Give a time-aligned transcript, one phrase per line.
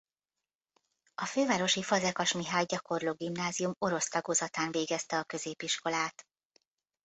[1.15, 6.27] A Fővárosi Fazekas Mihály Gyakorló Gimnázium orosz tagozatán végezte a középiskolát.